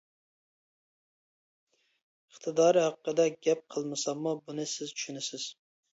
ئىقتىدارى 2.31 2.85
ھەققىدە 2.85 3.27
گەپ 3.49 3.65
قىلمىساممۇ 3.77 4.37
بۇنى 4.49 4.67
سىز 4.73 4.95
چۈشىنىسىز. 4.97 5.47